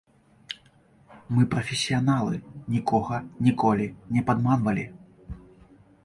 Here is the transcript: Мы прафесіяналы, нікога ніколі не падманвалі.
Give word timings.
Мы 1.33 1.41
прафесіяналы, 1.55 2.39
нікога 2.75 3.19
ніколі 3.49 3.87
не 4.17 4.21
падманвалі. 4.31 4.85